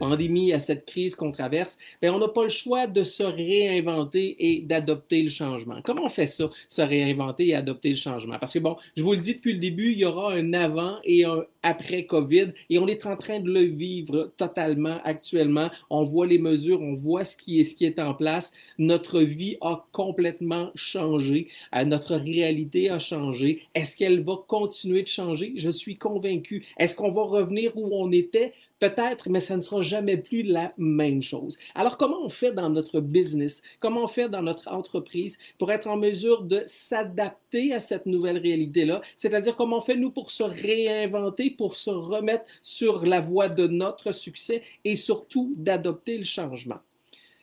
[0.00, 4.36] pandémie, à cette crise qu'on traverse, bien, on n'a pas le choix de se réinventer
[4.38, 5.80] et d'adopter le changement.
[5.84, 8.38] Comment on fait ça, se réinventer et adopter le changement?
[8.40, 10.96] Parce que bon, je vous le dis depuis le début, il y aura un avant
[11.04, 15.70] et un après COVID et on est en train de le vivre totalement actuellement.
[15.90, 18.52] On voit les mesures, on voit ce qui est, ce qui est en place.
[18.78, 21.48] Notre vie a complètement changé.
[21.74, 23.66] Euh, notre réalité a changé.
[23.74, 25.52] Est-ce qu'elle va continuer de changer?
[25.56, 26.66] Je suis convaincu.
[26.78, 28.54] Est-ce qu'on va revenir où on était?
[28.80, 31.58] Peut-être, mais ça ne sera jamais plus la même chose.
[31.74, 33.60] Alors, comment on fait dans notre business?
[33.78, 38.38] Comment on fait dans notre entreprise pour être en mesure de s'adapter à cette nouvelle
[38.38, 39.02] réalité-là?
[39.18, 43.66] C'est-à-dire, comment on fait, nous, pour se réinventer, pour se remettre sur la voie de
[43.66, 46.78] notre succès et surtout d'adopter le changement?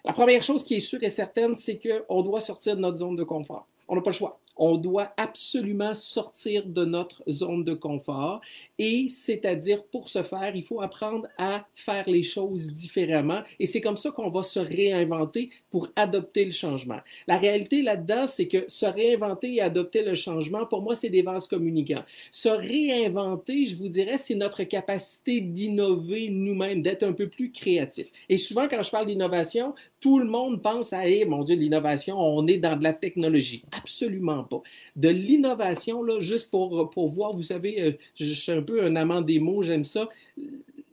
[0.06, 3.16] La première chose qui est sûre et certaine, c'est qu'on doit sortir de notre zone
[3.16, 3.68] de confort.
[3.88, 8.42] On n'a pas le choix on doit absolument sortir de notre zone de confort
[8.80, 13.82] et c'est-à-dire pour ce faire, il faut apprendre à faire les choses différemment et c'est
[13.82, 17.00] comme ça qu'on va se réinventer pour adopter le changement.
[17.28, 21.22] La réalité là-dedans, c'est que se réinventer et adopter le changement, pour moi, c'est des
[21.22, 22.04] vases communicants.
[22.32, 28.08] Se réinventer, je vous dirais, c'est notre capacité d'innover nous-mêmes, d'être un peu plus créatif.
[28.30, 32.20] Et souvent, quand je parle d'innovation, tout le monde pense à, eh, mon Dieu, l'innovation,
[32.20, 33.64] on est dans de la technologie.
[33.72, 34.44] Absolument
[34.96, 38.96] De l'innovation, là, juste pour, pour voir, vous savez, euh, je suis un peu un
[38.96, 40.10] amant des mots, j'aime ça.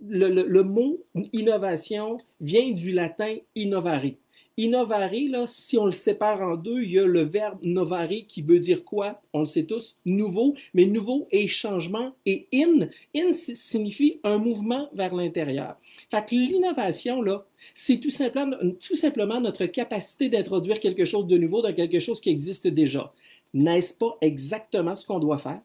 [0.06, 4.12] Le, le, mot innovation vient du latin innovare.
[4.56, 8.40] Innovare, là, si on le sépare en deux, il y a le verbe novare qui
[8.40, 9.20] veut dire quoi?
[9.32, 14.90] On le sait tous, nouveau, mais nouveau est changement et in, in signifie un mouvement
[14.92, 15.76] vers l'intérieur.
[16.08, 17.44] Fait que l'innovation, là,
[17.74, 22.20] c'est tout simplement, tout simplement notre capacité d'introduire quelque chose de nouveau dans quelque chose
[22.20, 23.12] qui existe déjà.
[23.54, 25.62] N'est-ce pas exactement ce qu'on doit faire?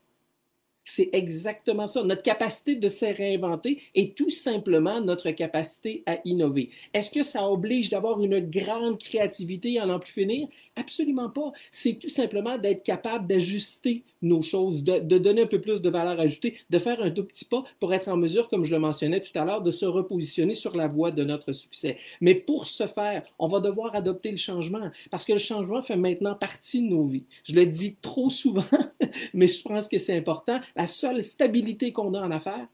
[0.92, 2.04] C'est exactement ça.
[2.04, 6.72] Notre capacité de se réinventer est tout simplement notre capacité à innover.
[6.96, 10.48] Est-ce que ça oblige d'avoir une grande créativité à n'en plus finir?
[10.76, 11.52] Absolument pas.
[11.72, 16.20] C'est tout simplement d'être capable d'ajuster nos choses, de, donner un peu plus de valeur
[16.20, 19.22] ajoutée, de faire un tout petit pas pour être en mesure, comme je le mentionnais
[19.22, 21.98] tout à l'heure, de se repositionner sur la voie de notre succès.
[22.20, 25.98] Mais pour ce faire, on va devoir adopter le changement parce que le changement fait
[25.98, 27.26] maintenant partie de nos vies.
[27.44, 28.64] Je le dis trop souvent,
[29.34, 30.60] mais je pense que c'est important.
[30.80, 32.66] La seule stabilité qu'on a en affaires,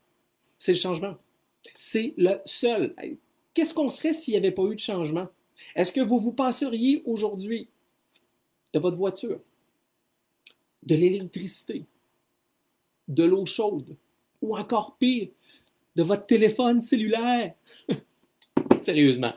[0.59, 1.15] c'est le changement.
[1.75, 2.93] C'est le seul.
[3.55, 5.27] Qu'est-ce qu'on serait s'il n'y avait pas eu de changement?
[5.75, 7.67] Est-ce que vous vous passeriez aujourd'hui
[8.73, 9.39] de votre voiture,
[10.83, 11.83] de l'électricité,
[13.07, 13.95] de l'eau chaude,
[14.39, 15.29] ou encore pire,
[15.95, 17.55] de votre téléphone cellulaire?
[18.83, 19.33] Sérieusement.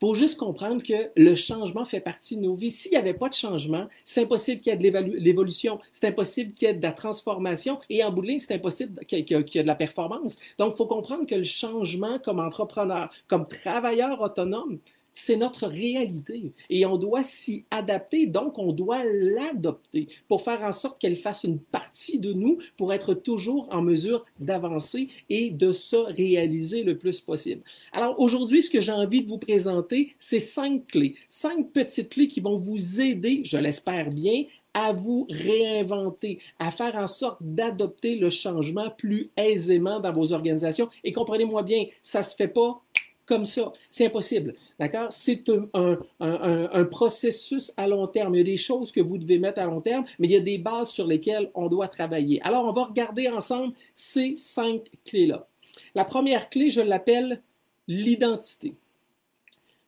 [0.00, 2.70] Faut juste comprendre que le changement fait partie de nos vies.
[2.70, 6.54] S'il n'y avait pas de changement, c'est impossible qu'il y ait de l'évolution, c'est impossible
[6.54, 9.58] qu'il y ait de la transformation et en bout de ligne, c'est impossible qu'il y
[9.58, 10.36] ait de la performance.
[10.58, 14.78] Donc, il faut comprendre que le changement comme entrepreneur, comme travailleur autonome,
[15.18, 20.72] c'est notre réalité et on doit s'y adapter, donc on doit l'adopter pour faire en
[20.72, 25.72] sorte qu'elle fasse une partie de nous pour être toujours en mesure d'avancer et de
[25.72, 27.62] se réaliser le plus possible.
[27.92, 32.28] Alors aujourd'hui, ce que j'ai envie de vous présenter, c'est cinq clés, cinq petites clés
[32.28, 34.44] qui vont vous aider, je l'espère bien,
[34.74, 40.88] à vous réinventer, à faire en sorte d'adopter le changement plus aisément dans vos organisations.
[41.02, 42.80] Et comprenez-moi bien, ça se fait pas
[43.28, 43.72] comme ça.
[43.90, 44.54] C'est impossible.
[44.78, 45.08] D'accord?
[45.10, 45.44] C'est
[45.74, 48.34] un, processus à long terme.
[48.34, 50.36] Il y a des choses que vous devez mettre à long terme, mais il y
[50.36, 52.40] a des bases sur lesquelles on doit travailler.
[52.42, 55.46] Alors, on va regarder ensemble ces cinq clés-là.
[55.94, 57.42] La première clé, je l'appelle
[57.86, 58.74] l'identité.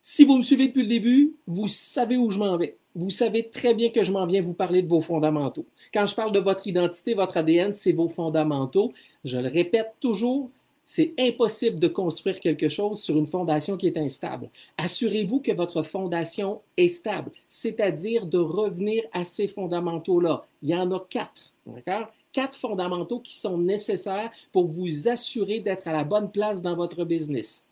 [0.03, 2.77] Si vous me suivez depuis le début, vous savez où je m'en vais.
[2.93, 5.65] Vous savez très bien que je m'en viens vous parler de vos fondamentaux.
[5.93, 8.93] Quand je parle de votre identité, votre ADN, c'est vos fondamentaux.
[9.23, 10.49] Je le répète toujours,
[10.93, 14.49] C'est impossible de construire quelque chose sur une fondation qui est instable.
[14.77, 20.45] Assurez-vous que votre fondation est stable, c'est-à-dire de revenir à ces fondamentaux-là.
[20.61, 22.11] Il y en a quatre, d'accord?
[22.33, 27.05] Quatre fondamentaux qui sont nécessaires pour vous assurer d'être à la bonne place dans votre
[27.05, 27.65] business.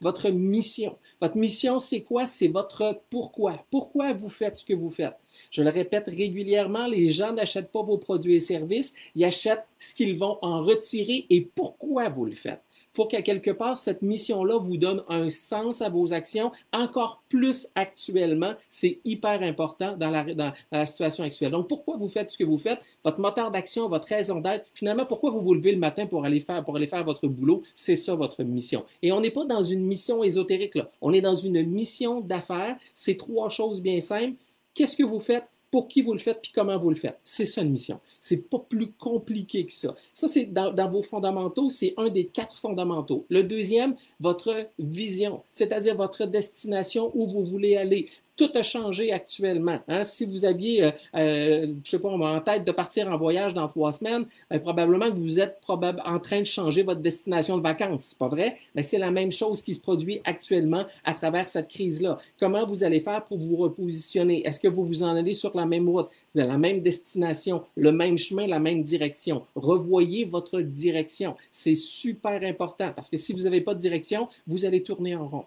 [0.00, 0.98] Votre mission.
[1.20, 2.26] Votre mission, c'est quoi?
[2.26, 3.64] C'est votre pourquoi.
[3.70, 5.16] Pourquoi vous faites ce que vous faites?
[5.50, 9.94] Je le répète régulièrement, les gens n'achètent pas vos produits et services, ils achètent ce
[9.94, 12.62] qu'ils vont en retirer et pourquoi vous le faites.
[12.96, 17.68] Faut qu'à quelque part, cette mission-là vous donne un sens à vos actions, encore plus
[17.74, 18.54] actuellement.
[18.70, 21.50] C'est hyper important dans la, dans la, situation actuelle.
[21.50, 22.82] Donc, pourquoi vous faites ce que vous faites?
[23.04, 24.64] Votre moteur d'action, votre raison d'être.
[24.72, 27.62] Finalement, pourquoi vous vous levez le matin pour aller faire, pour aller faire votre boulot?
[27.74, 28.86] C'est ça votre mission.
[29.02, 30.90] Et on n'est pas dans une mission ésotérique, là.
[31.02, 32.78] On est dans une mission d'affaires.
[32.94, 34.38] C'est trois choses bien simples
[34.76, 35.44] Qu'est-ce que vous faites?
[35.70, 37.18] Pour qui vous le faites, puis comment vous le faites.
[37.24, 38.00] C'est ça une mission.
[38.20, 39.94] C'est pas plus compliqué que ça.
[40.14, 43.26] Ça, c'est dans, dans, vos fondamentaux, c'est un des quatre fondamentaux.
[43.28, 49.78] Le deuxième, votre vision, c'est-à-dire votre destination où vous voulez aller tout a changé actuellement.
[49.88, 50.04] Hein?
[50.04, 53.66] Si vous aviez, euh, euh, je sais pas, en tête de partir en voyage dans
[53.66, 57.62] trois semaines, ben, probablement que vous êtes probable, en train de changer votre destination de
[57.62, 58.14] vacances.
[58.14, 58.58] Pas vrai?
[58.74, 62.18] Mais ben, c'est la même chose qui se produit actuellement à travers cette crise-là.
[62.38, 64.46] Comment vous allez faire pour vous repositionner?
[64.46, 66.08] Est-ce que vous vous en allez sur la même route?
[66.34, 69.46] la même destination, le même chemin, la même direction?
[69.54, 71.34] Revoyez votre direction.
[71.50, 75.28] C'est super important parce que si vous n'avez pas de direction, vous allez tourner en
[75.28, 75.44] rond.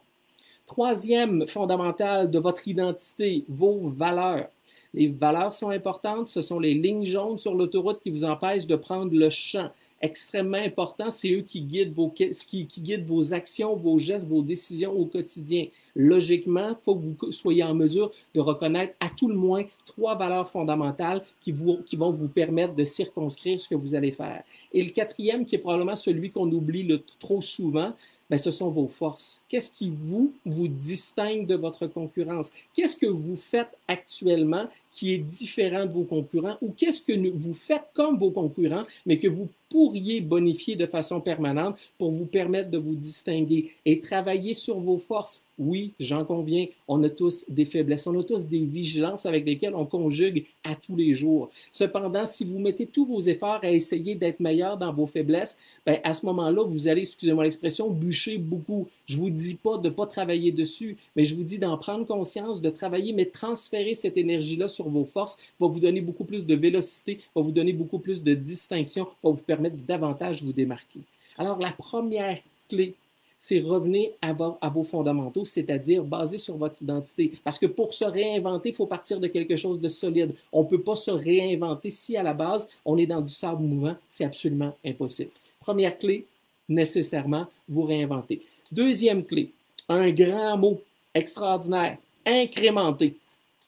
[0.69, 4.49] Troisième fondamental de votre identité, vos valeurs.
[4.93, 8.75] Les valeurs sont importantes, ce sont les lignes jaunes sur l'autoroute qui vous empêchent de
[8.75, 9.71] prendre le champ.
[9.99, 12.67] Extrêmement important, c'est eux qui guident, vos, qui,
[13.03, 15.65] vos actions, vos gestes, vos décisions au quotidien.
[15.95, 20.13] Logiquement, il faut que vous soyez en mesure de reconnaître à tout le moins trois
[20.13, 24.43] valeurs fondamentales qui, vous, qui vont vous permettre de circonscrire ce que vous allez faire.
[24.71, 27.93] Et le quatrième, qui est probablement celui qu'on oublie le, trop souvent,
[28.29, 29.41] ben, ce sont vos forces.
[29.49, 32.51] Qu'est-ce qui vous, vous distingue de votre concurrence?
[32.73, 37.53] Qu'est-ce que vous faites actuellement qui est différent de vos concurrents ou qu'est-ce que vous
[37.53, 42.71] faites comme vos concurrents, mais que vous pourriez bonifier de façon permanente pour vous permettre
[42.71, 45.43] de vous distinguer et travailler sur vos forces?
[45.59, 49.75] Oui, j'en conviens, on a tous des faiblesses, on a tous des vigilances avec lesquelles
[49.75, 51.49] on conjugue à tous les jours.
[51.69, 55.99] Cependant, si vous mettez tous vos efforts à essayer d'être meilleur dans vos faiblesses, ben
[56.05, 58.87] à ce moment-là, vous allez, excusez-moi l'expression, bûcher beaucoup.
[59.05, 62.61] Je vous dis pas de pas travailler dessus, mais je vous dis d'en prendre conscience,
[62.61, 67.19] de travailler, mais transférer cette énergie-là vos forces va vous donner beaucoup plus de vélocité,
[67.35, 70.99] va vous donner beaucoup plus de distinction, va vous permettre davantage vous démarquer.
[71.37, 72.37] Alors, la première
[72.69, 72.93] clé,
[73.39, 77.33] c'est revenir à vos, à vos fondamentaux, c'est-à-dire basé sur votre identité.
[77.43, 80.35] Parce que pour se réinventer, il faut partir de quelque chose de solide.
[80.51, 83.63] On ne peut pas se réinventer si à la base, on est dans du sable
[83.63, 83.95] mouvant.
[84.09, 85.31] C'est absolument impossible.
[85.61, 86.25] Première clé,
[86.67, 88.41] nécessairement, vous réinventer.
[88.71, 89.51] Deuxième clé,
[89.87, 90.81] un grand mot
[91.13, 93.15] extraordinaire, incrémenter.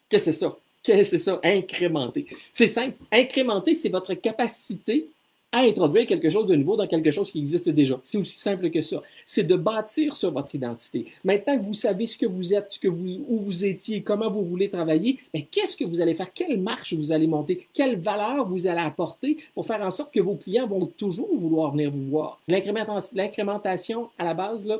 [0.09, 0.57] Qu'est-ce que c'est ça?
[0.83, 1.39] C'est ça?
[1.43, 2.27] Incrémenter.
[2.51, 2.97] C'est simple.
[3.11, 5.07] Incrémenter, c'est votre capacité
[5.51, 7.99] à introduire quelque chose de nouveau dans quelque chose qui existe déjà.
[8.03, 9.01] C'est aussi simple que ça.
[9.25, 11.07] C'est de bâtir sur votre identité.
[11.25, 14.29] Maintenant que vous savez ce que vous êtes, ce que vous, où vous étiez, comment
[14.29, 16.31] vous voulez travailler, mais qu'est-ce que vous allez faire?
[16.33, 17.67] Quelle marche vous allez monter?
[17.73, 21.71] Quelle valeur vous allez apporter pour faire en sorte que vos clients vont toujours vouloir
[21.71, 22.39] venir vous voir?
[22.47, 24.77] L'incrémentation, à la base, là,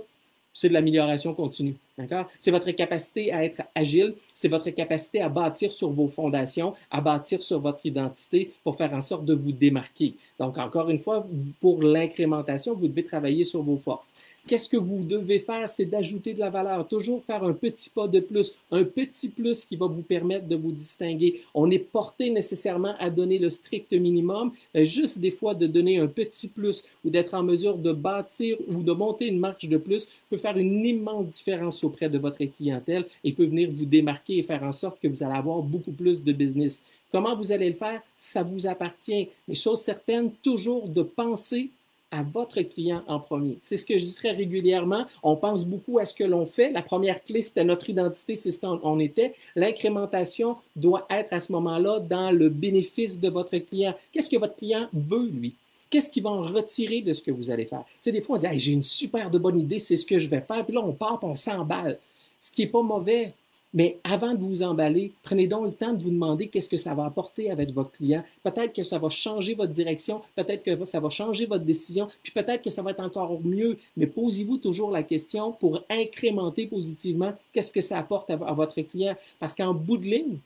[0.54, 1.76] c'est de l'amélioration continue.
[1.98, 2.28] D'accord?
[2.40, 7.02] C'est votre capacité à être agile, c'est votre capacité à bâtir sur vos fondations, à
[7.02, 10.16] bâtir sur votre identité pour faire en sorte de vous démarquer.
[10.40, 11.28] Donc, encore une fois,
[11.60, 14.14] pour l'incrémentation, vous devez travailler sur vos forces.
[14.48, 15.70] Qu'est-ce que vous devez faire?
[15.70, 16.88] C'est d'ajouter de la valeur.
[16.88, 20.56] Toujours faire un petit pas de plus, un petit plus qui va vous permettre de
[20.56, 21.42] vous distinguer.
[21.54, 26.08] On est porté nécessairement à donner le strict minimum, juste des fois de donner un
[26.08, 30.08] petit plus ou d'être en mesure de bâtir ou de monter une marche de plus
[30.30, 34.44] peut faire une immense différence auprès de votre clientèle et peut venir vous démarquer et
[34.44, 36.82] faire en sorte que vous allez avoir beaucoup plus de business.
[37.12, 38.02] Comment vous allez le faire?
[38.18, 39.28] Ça vous appartient.
[39.48, 41.70] Mais chose certaine, toujours de penser
[42.12, 43.58] à votre client en premier.
[43.62, 45.06] C'est ce que je dis très régulièrement.
[45.24, 46.72] On pense beaucoup à ce que l'on fait.
[46.72, 49.34] La première clé, c'était notre identité, c'est ce qu'on était.
[49.56, 53.96] L'incrémentation doit être à ce moment-là dans le bénéfice de votre client.
[54.12, 55.56] Qu'est-ce que votre client veut, lui?
[55.90, 57.84] Qu'est-ce qu'il va en retirer de ce que vous allez faire?
[58.02, 60.42] Tu des fois, on dit, j'ai une super bonne idée, c'est ce que je vais
[60.42, 60.66] faire.
[60.66, 62.00] Puis là, on part, puis on s'emballe.
[62.40, 63.34] Ce qui n'est pas mauvais.
[63.74, 66.94] Mais avant de vous emballer, prenez donc le temps de vous demander qu'est-ce que ça
[66.94, 68.24] va apporter avec votre client.
[68.44, 72.34] Peut-être que ça va changer votre direction, peut-être que ça va changer votre décision, puis
[72.34, 73.78] peut-être que ça va être encore mieux.
[73.96, 79.16] Mais posez-vous toujours la question pour incrémenter positivement qu'est-ce que ça apporte à, votre client.
[79.40, 80.38] Parce qu'en bout de ligne,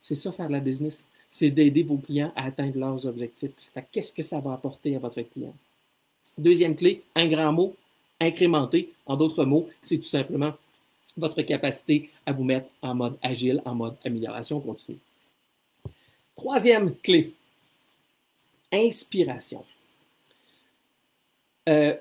[0.00, 1.04] c'est ça faire la business.
[1.28, 3.52] C'est d'aider vos clients à atteindre leurs objectifs.
[3.90, 5.54] Qu'est-ce que ça va apporter à votre client?
[6.38, 7.74] Deuxième clé, un grand mot,
[8.18, 8.90] incrémenter.
[9.04, 10.52] En d'autres mots, c'est tout simplement
[11.16, 14.98] votre capacité à vous mettre en mode agile, en mode amélioration continue.
[16.34, 17.34] Troisième clé,
[18.72, 19.64] inspiration.
[21.68, 21.94] Euh,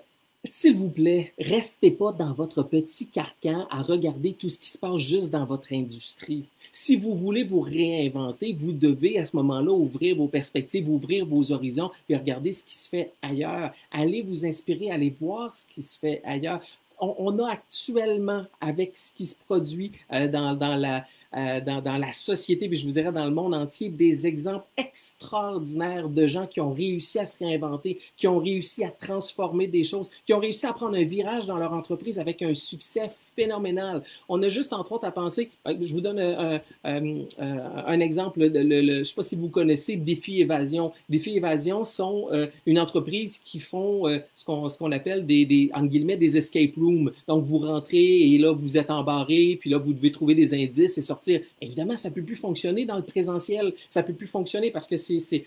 [0.43, 4.77] s'il vous plaît, restez pas dans votre petit carcan à regarder tout ce qui se
[4.77, 6.46] passe juste dans votre industrie.
[6.72, 11.51] Si vous voulez vous réinventer, vous devez à ce moment-là ouvrir vos perspectives, ouvrir vos
[11.51, 13.72] horizons et regarder ce qui se fait ailleurs.
[13.91, 16.62] Allez vous inspirer, allez voir ce qui se fait ailleurs.
[17.01, 21.05] On, a actuellement, avec ce qui se produit euh, dans, dans la,
[21.36, 26.10] euh, dans, la société, puis je vous dirais dans le monde entier, des exemples extraordinaires
[26.10, 30.12] de gens qui ont réussi à se réinventer, qui ont réussi à transformer des choses,
[30.25, 34.03] qui ont réussi à prendre un virage dans leur entreprise avec un succès phénoménal.
[34.29, 38.47] On a juste entre autres à penser, euh, je vous donne un, un exemple, le,
[38.47, 40.91] le, je ne sais pas si vous connaissez Défi Évasion.
[41.09, 46.17] Défi Évasion sont euh, une entreprise qui font euh, ce qu'on appelle des, des, guillemets,
[46.17, 47.11] des escape rooms.
[47.27, 50.97] Donc vous rentrez et là vous êtes embarré, puis là vous devez trouver des indices
[50.97, 53.73] et sortir Évidemment, ça ne peut plus fonctionner dans le présentiel.
[53.89, 55.45] Ça ne peut plus fonctionner parce que c'est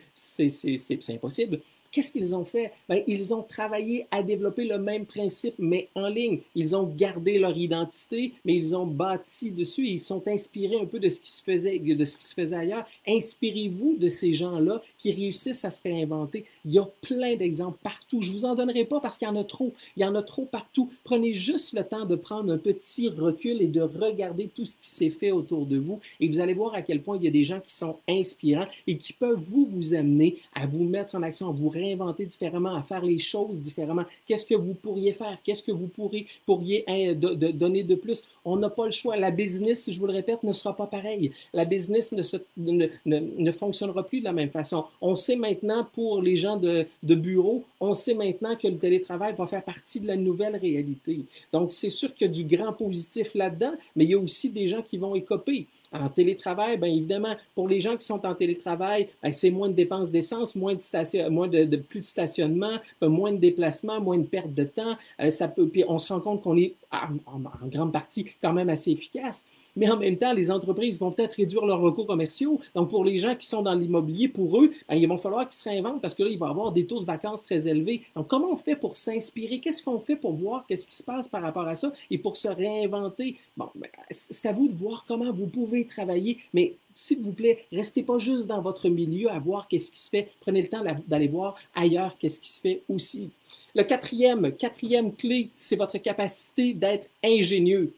[1.08, 1.60] impossible.
[1.94, 2.72] Qu'est-ce qu'ils ont fait?
[2.88, 6.40] Ben, ils ont travaillé à développer le même principe, mais en ligne.
[6.56, 9.86] Ils ont gardé leur identité, mais ils ont bâti dessus.
[9.86, 12.56] Ils sont inspirés un peu de ce qui se faisait, de ce qui se faisait
[12.56, 12.84] ailleurs.
[13.06, 16.46] Inspirez-vous de ces gens-là qui réussissent à se réinventer.
[16.64, 18.22] Il y a plein d'exemples partout.
[18.22, 19.72] Je vous en donnerai pas parce qu'il y en a trop.
[19.96, 20.90] Il y en a trop partout.
[21.04, 24.88] Prenez juste le temps de prendre un petit recul et de regarder tout ce qui
[24.88, 27.30] s'est fait autour de vous et vous allez voir à quel point il y a
[27.30, 31.22] des gens qui sont inspirants et qui peuvent vous vous amener à vous mettre en
[31.22, 34.04] action, à vous réinventer différemment, à faire les choses différemment.
[34.26, 35.38] Qu'est-ce que vous pourriez faire?
[35.44, 38.24] Qu'est-ce que vous pourriez, pourriez hein, de, donner de plus?
[38.44, 39.16] On n'a pas le choix.
[39.16, 41.32] La business, je vous le répète, ne sera pas pareille.
[41.52, 42.22] La business ne,
[42.56, 44.84] ne, ne, ne, fonctionnera plus de la même façon.
[45.00, 49.34] On sait maintenant pour les gens de, de bureau, on sait maintenant que le télétravail
[49.36, 51.20] va faire partie de la nouvelle réalité.
[51.52, 54.50] Donc, c'est sûr qu'il y a du grand positif là-dedans, mais il y a aussi
[54.50, 55.66] des gens qui vont écoper.
[55.92, 59.74] En télétravail, bien évidemment, pour les gens qui sont en télétravail, ben, c'est moins de
[59.74, 64.18] dépenses d'essence, moins de station, moins de, plus de stationnement, ben, moins de déplacements, moins
[64.18, 64.96] de perte de temps.
[65.20, 68.68] Euh, ça peut, puis on se rend compte qu'on est en, grande partie quand même
[68.68, 69.44] assez efficace
[69.76, 72.60] mais en même temps, les entreprises vont peut-être réduire leurs recours commerciaux.
[72.74, 75.58] Donc, pour les gens qui sont dans l'immobilier, pour eux, ben, il va falloir qu'ils
[75.58, 78.02] se réinventent parce que là, il va y avoir des taux de vacances très élevés.
[78.14, 79.60] Donc, comment on fait pour s'inspirer?
[79.60, 82.36] Qu'est-ce qu'on fait pour voir qu'est-ce qui se passe par rapport à ça et pour
[82.36, 83.36] se réinventer?
[83.56, 87.64] Bon, ben, c'est à vous de voir comment vous pouvez travailler, mais s'il vous plaît,
[87.72, 90.28] restez pas juste dans votre milieu à voir qu'est-ce qui se fait.
[90.40, 93.30] Prenez le temps d'aller voir ailleurs qu'est-ce qui se fait aussi.
[93.74, 97.92] Le quatrième, quatrième clé, c'est votre capacité d'être ingénieux.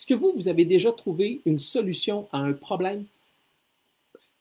[0.00, 3.04] Est-ce que vous, vous avez déjà trouvé une solution à un problème?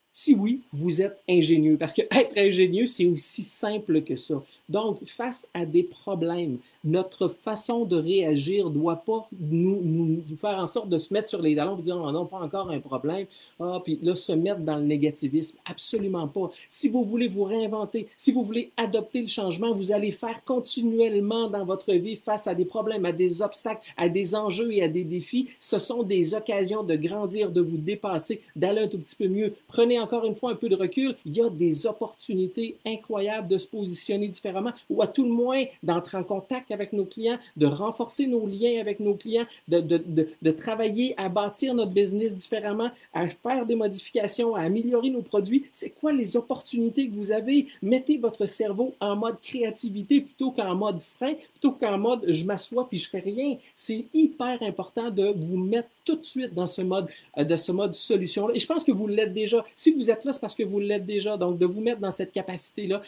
[0.10, 4.42] Si oui, vous êtes ingénieux, parce que être ingénieux, c'est aussi simple que ça.
[4.70, 10.68] Donc, face à des problèmes, notre façon de réagir doit pas nous, nous, faire en
[10.68, 13.26] sorte de se mettre sur les talons et dire oh non, pas encore un problème,
[13.60, 15.58] ah, puis là, se mettre dans le négativisme.
[15.66, 16.52] Absolument pas.
[16.70, 21.50] Si vous voulez vous réinventer, si vous voulez adopter le changement, vous allez faire continuellement
[21.50, 24.88] dans votre vie face à des problèmes, à des obstacles, à des enjeux et à
[24.88, 25.50] des défis.
[25.60, 29.54] Ce sont des occasions de grandir, de vous dépasser, d'aller un tout petit peu mieux.
[29.68, 31.16] Prenez encore une fois un peu de recul.
[31.26, 35.64] Il y a des opportunités incroyables de se positionner différemment ou à tout le moins
[35.84, 39.98] d'entrer en contact avec nos clients, de renforcer nos liens avec nos clients, de, de,
[39.98, 45.22] de, de, travailler à bâtir notre business différemment, à faire des modifications, à améliorer nos
[45.22, 45.66] produits.
[45.72, 47.68] C'est quoi les opportunités que vous avez?
[47.82, 52.88] Mettez votre cerveau en mode créativité plutôt qu'en mode frein, plutôt qu'en mode je m'assois
[52.88, 53.58] puis je fais rien.
[53.76, 57.72] C'est hyper important de vous mettre tout de suite dans ce mode, euh, de ce
[57.72, 58.56] mode solution-là.
[58.56, 59.64] Et je pense que vous l'êtes déjà.
[59.76, 61.38] Si vous êtes là, c'est parce que vous l'êtes déjà.
[61.38, 63.02] Donc, de vous mettre dans cette capacité-là,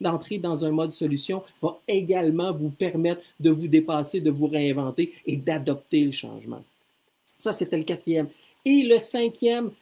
[0.00, 4.46] d'entrer de, dans un mode solution va également vous permettre de vous dépasser, de vous
[4.46, 6.62] réinventer et d'adopter le changement.
[7.38, 8.28] Ça, c'était le quatrième.
[8.64, 9.72] Et le cinquième,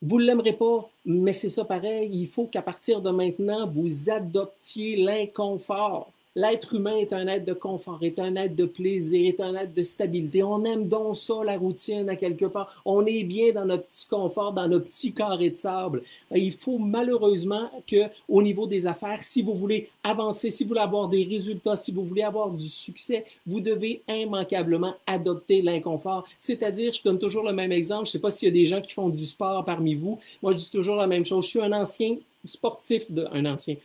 [0.00, 2.08] vous ne l'aimerez pas, mais c'est ça pareil.
[2.12, 6.10] Il faut qu'à partir de maintenant, vous adoptiez l'inconfort.
[6.36, 9.72] L'être humain est un être de confort, est un être de plaisir, est un être
[9.72, 10.42] de stabilité.
[10.42, 12.74] On aime donc ça, la routine, à quelque part.
[12.84, 16.02] On est bien dans notre petit confort, dans nos petits carrés de sable.
[16.34, 20.80] Il faut malheureusement que, au niveau des affaires, si vous voulez avancer, si vous voulez
[20.80, 26.26] avoir des résultats, si vous voulez avoir du succès, vous devez immanquablement adopter l'inconfort.
[26.40, 28.06] C'est-à-dire, je donne toujours le même exemple.
[28.06, 30.18] Je ne sais pas s'il y a des gens qui font du sport parmi vous.
[30.42, 31.44] Moi, je dis toujours la même chose.
[31.44, 33.76] Je suis un ancien sportif de, un ancien,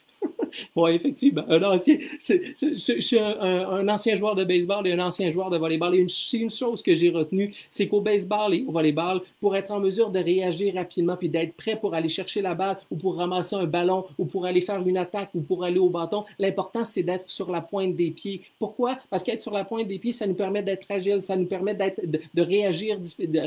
[0.75, 1.44] oui, effectivement.
[1.48, 5.96] Un ancien, je, suis un, ancien joueur de baseball et un ancien joueur de volleyball.
[5.96, 9.72] Et c'est une chose que j'ai retenue, c'est qu'au baseball et au volleyball, pour être
[9.72, 13.15] en mesure de réagir rapidement puis d'être prêt pour aller chercher la balle ou pour
[13.15, 16.84] ramasser un ballon ou pour aller faire une attaque ou pour aller au bâton, l'important,
[16.84, 18.41] c'est d'être sur la pointe des pieds.
[18.58, 18.98] Pourquoi?
[19.10, 21.75] Parce qu'être sur la pointe des pieds, ça nous permet d'être agile, ça nous permet
[21.75, 22.98] de, réagir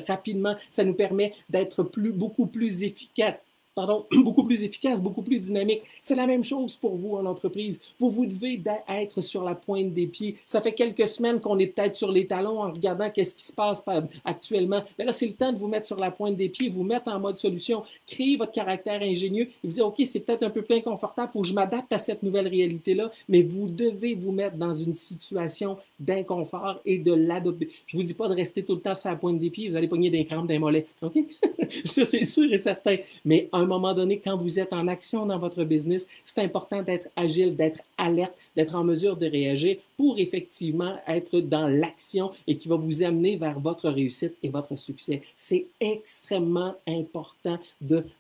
[0.07, 1.83] rapidement, ça nous permet d'être
[2.13, 3.37] beaucoup plus efficace
[3.75, 5.83] pardon, beaucoup plus efficace, beaucoup plus dynamique.
[6.01, 7.81] C'est la même chose pour vous en entreprise.
[7.99, 10.37] Vous, vous devez être sur la pointe des pieds.
[10.47, 13.53] Ça fait quelques semaines qu'on est peut-être sur les talons en regardant qu'est-ce qui se
[13.53, 13.83] passe
[14.25, 14.83] actuellement.
[14.99, 17.09] Mais là, c'est le temps de vous mettre sur la pointe des pieds, vous mettre
[17.09, 20.63] en mode solution, créer votre caractère ingénieux et vous dire, OK, c'est peut-être un peu
[20.63, 24.57] plus inconfortable pour que je m'adapte à cette nouvelle réalité-là, mais vous devez vous mettre
[24.57, 27.71] dans une situation d'inconfort et de l'adopter.
[27.87, 29.77] Je vous dis pas de rester tout le temps sur la pointe des pieds, vous
[29.77, 30.87] allez pogner des crampes d'un mollet.
[31.01, 31.15] OK?
[31.85, 32.97] Ça, c'est sûr et certain.
[33.25, 37.57] Mais moment donné, quand vous êtes en action dans votre business, c'est important d'être agile,
[37.57, 42.77] d'être alerte, d'être en mesure de réagir pour effectivement être dans l'action et qui va
[42.77, 45.23] vous amener vers votre réussite et votre succès.
[45.37, 47.59] C'est extrêmement important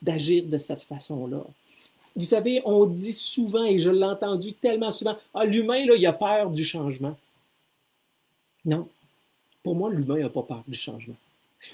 [0.03, 1.45] d'agir de, cette façon-là.
[2.15, 6.13] Vous savez, on dit souvent, et je l'ai entendu tellement souvent, ah, l'humain, il a
[6.13, 7.17] peur du changement.
[8.65, 8.89] Non.
[9.63, 11.17] Pour moi, l'humain n'a pas peur du changement.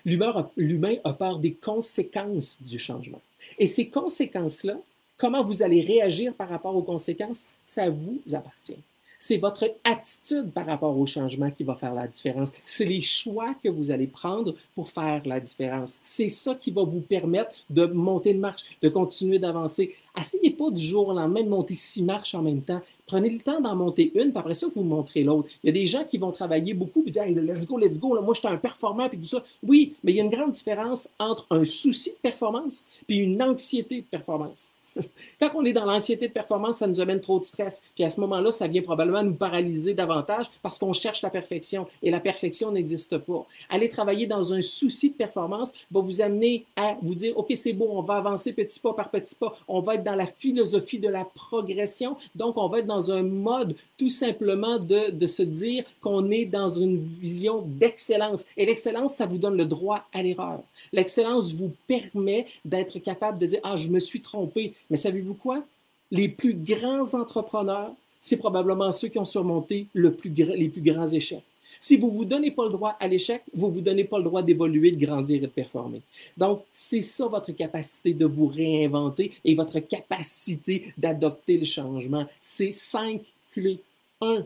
[0.05, 3.21] L'humain a peur des conséquences du changement.
[3.59, 4.79] Et ces conséquences-là,
[5.17, 8.79] comment vous allez réagir par rapport aux conséquences, ça vous appartient.
[9.21, 12.51] C'est votre attitude par rapport au changement qui va faire la différence.
[12.65, 15.99] C'est les choix que vous allez prendre pour faire la différence.
[16.05, 19.97] C'est ça qui va vous permettre de monter une marche, de continuer d'avancer.
[20.17, 22.81] Essayez pas du jour au lendemain de monter six marches en même temps.
[23.07, 25.49] Prenez le temps d'en monter une, puis après ça, vous montrez l'autre.
[25.65, 28.21] Il y a des gens qui vont travailler beaucoup et dire let's go, let's go,
[28.23, 29.43] moi je suis un performant puis tout ça.
[29.65, 33.43] Oui, mais il y a une grande différence entre un souci de performance puis une
[33.43, 34.68] anxiété de performance.
[35.41, 37.83] Quand on est dans l'anxiété de performance, ça nous amène trop de stress.
[37.95, 41.87] Puis à ce moment-là, ça vient probablement nous paralyser davantage parce qu'on cherche la perfection
[42.03, 43.47] et la perfection n'existe pas.
[43.71, 47.73] Aller travailler dans un souci de performance va vous amener à vous dire, OK, c'est
[47.73, 49.57] bon, on va avancer petit pas par petit pas.
[49.69, 52.17] On va être dans la philosophie de la progression.
[52.35, 56.45] Donc, on va être dans un mode tout simplement de, de se dire qu'on est
[56.45, 58.45] dans une vision d'excellence.
[58.57, 60.61] Et l'excellence, ça vous donne le droit à l'erreur.
[60.93, 65.65] L'excellence vous permet d'être capable de dire, ah, je me suis trompé mais savez-vous quoi?
[66.11, 71.45] Les plus grands entrepreneurs, c'est probablement ceux qui ont surmonté les plus grands échecs.
[71.81, 74.19] Si vous ne vous donnez pas le droit à l'échec, vous ne vous donnez pas
[74.19, 76.01] le droit d'évoluer, de grandir et de performer.
[76.37, 82.27] Donc, c'est ça votre capacité de vous réinventer et votre capacité d'adopter le changement.
[82.41, 83.21] C'est cinq
[83.53, 83.81] clés.
[84.21, 84.45] Un,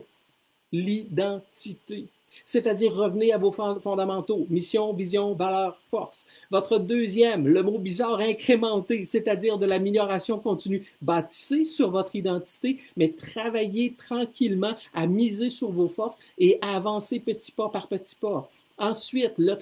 [0.71, 2.05] l'identité
[2.45, 6.25] c'est-à-dire revenez à vos fondamentaux, mission, vision, valeur, force.
[6.51, 10.85] Votre deuxième, le mot bizarre, incrémenté, c'est-à-dire de l'amélioration continue.
[11.01, 17.19] Bâtissez sur votre identité, mais travaillez tranquillement à miser sur vos forces et à avancer
[17.19, 18.49] petit pas par petit pas.
[18.77, 19.55] Ensuite, le,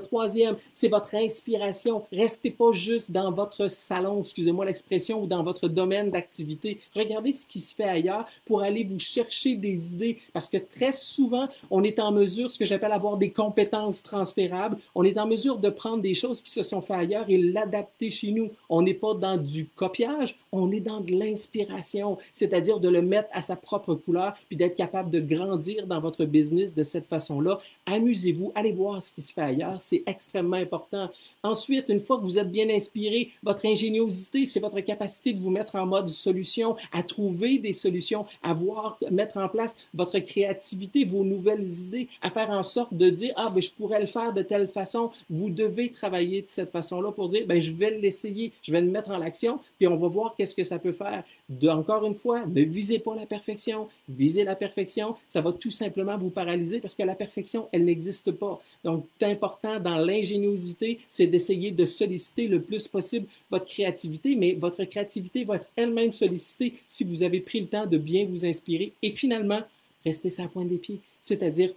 [0.00, 2.04] troisième, c'est votre inspiration.
[2.12, 6.80] Restez pas juste dans votre salon, excusez-moi l'expression, ou dans votre domaine d'activité.
[6.94, 10.18] Regardez ce qui se fait ailleurs pour aller vous chercher des idées.
[10.32, 14.78] Parce que très souvent, on est en mesure, ce que j'appelle avoir des compétences transférables,
[14.94, 18.10] on est en mesure de prendre des choses qui se sont faites ailleurs et l'adapter
[18.10, 18.50] chez nous.
[18.68, 23.28] On n'est pas dans du copiage, on est dans de l'inspiration, c'est-à-dire de le mettre
[23.32, 27.60] à sa propre couleur, puis d'être capable de grandir dans votre business de cette façon-là.
[27.86, 31.10] Amusez-vous allez voir ce qui se fait ailleurs, c'est extrêmement important.
[31.42, 35.50] Ensuite, une fois que vous êtes bien inspiré, votre ingéniosité, c'est votre capacité de vous
[35.50, 41.04] mettre en mode solution, à trouver des solutions, à voir, mettre en place votre créativité,
[41.04, 44.32] vos nouvelles idées, à faire en sorte de dire, ah, ben, je pourrais le faire
[44.32, 45.10] de telle façon.
[45.28, 48.90] Vous devez travailler de cette façon-là pour dire, ben, je vais l'essayer, je vais le
[48.90, 51.24] mettre en action, puis on va voir qu'est-ce que ça peut faire.
[51.68, 53.88] Encore une fois, ne visez pas la perfection.
[54.08, 58.30] Visez la perfection, ça va tout simplement vous paralyser parce que la perfection, elle n'existe
[58.30, 58.60] pas.
[58.84, 64.84] Donc, important dans l'ingéniosité, c'est d'essayer de solliciter le plus possible votre créativité, mais votre
[64.84, 68.92] créativité va être elle-même sollicitée si vous avez pris le temps de bien vous inspirer.
[69.02, 69.60] Et finalement,
[70.04, 71.70] restez sur la pointe des pieds, c'est-à-dire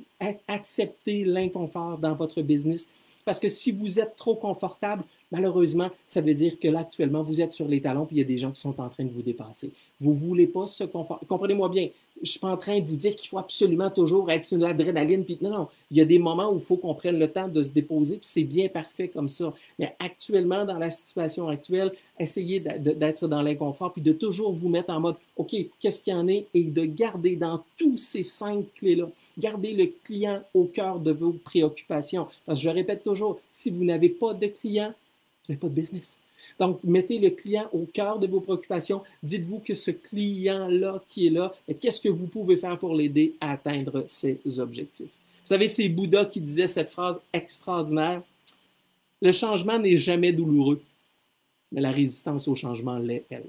[0.47, 2.87] accepter l'inconfort dans votre business.
[3.25, 7.41] Parce que si vous êtes trop confortable, Malheureusement, ça veut dire que là, actuellement, vous
[7.41, 9.11] êtes sur les talons puis il y a des gens qui sont en train de
[9.11, 9.71] vous dépasser.
[9.99, 11.19] Vous ne voulez pas ce confort.
[11.27, 14.29] Comprenez-moi bien, je ne suis pas en train de vous dire qu'il faut absolument toujours
[14.29, 15.25] être sur l'adrénaline.
[15.25, 17.47] Puis non, non, il y a des moments où il faut qu'on prenne le temps
[17.47, 19.53] de se déposer, puis c'est bien parfait comme ça.
[19.79, 24.91] Mais actuellement, dans la situation actuelle, essayez d'être dans l'inconfort, puis de toujours vous mettre
[24.91, 28.65] en mode, OK, qu'est-ce qu'il y en est, et de garder dans tous ces cinq
[28.75, 32.27] clés-là, garder le client au cœur de vos préoccupations.
[32.45, 34.93] Parce que je répète toujours, si vous n'avez pas de client,
[35.45, 36.19] vous n'avez pas de business.
[36.59, 39.01] Donc, mettez le client au cœur de vos préoccupations.
[39.21, 43.51] Dites-vous que ce client-là qui est là, qu'est-ce que vous pouvez faire pour l'aider à
[43.51, 45.07] atteindre ses objectifs?
[45.07, 48.21] Vous savez, c'est Bouddha qui disait cette phrase extraordinaire.
[49.21, 50.81] Le changement n'est jamais douloureux,
[51.71, 53.45] mais la résistance au changement l'est, elle.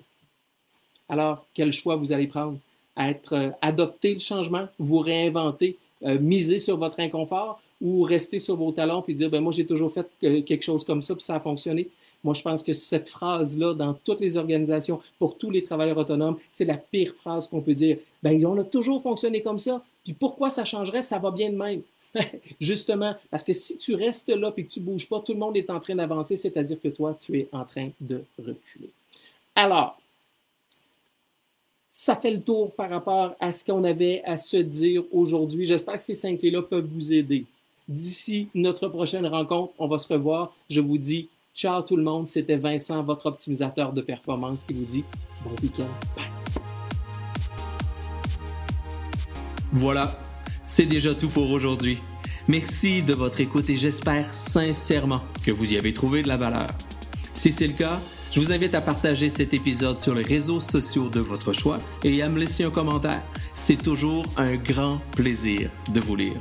[1.09, 2.59] Alors, quel choix vous allez prendre?
[2.97, 8.57] Être, euh, adopter le changement, vous réinventer, euh, miser sur votre inconfort ou rester sur
[8.57, 11.37] vos talons puis dire, ben moi, j'ai toujours fait quelque chose comme ça puis ça
[11.37, 11.89] a fonctionné.
[12.23, 16.39] Moi, je pense que cette phrase-là, dans toutes les organisations, pour tous les travailleurs autonomes,
[16.51, 17.99] c'est la pire phrase qu'on peut dire.
[18.23, 19.83] Ben, on a toujours fonctionné comme ça.
[20.05, 21.03] Puis pourquoi ça changerait?
[21.03, 21.83] Ça va bien de même.
[22.61, 25.57] Justement, parce que si tu restes là et que tu bouges pas, tout le monde
[25.57, 28.91] est en train d'avancer, c'est-à-dire que toi, tu es en train de reculer.
[29.55, 30.01] Alors,
[31.91, 35.67] ça fait le tour par rapport à ce qu'on avait à se dire aujourd'hui.
[35.67, 37.45] J'espère que ces cinq clés-là peuvent vous aider.
[37.89, 40.55] D'ici notre prochaine rencontre, on va se revoir.
[40.71, 44.85] Je vous dis Ciao tout le monde, c'était Vincent, votre optimisateur de performance, qui vous
[44.85, 45.05] dit
[45.45, 45.87] bon week-end.
[49.73, 50.19] Voilà,
[50.67, 51.99] c'est déjà tout pour aujourd'hui.
[52.49, 56.67] Merci de votre écoute et j'espère sincèrement que vous y avez trouvé de la valeur.
[57.35, 58.01] Si c'est le cas,
[58.33, 62.21] je vous invite à partager cet épisode sur les réseaux sociaux de votre choix et
[62.23, 63.23] à me laisser un commentaire.
[63.53, 66.41] C'est toujours un grand plaisir de vous lire.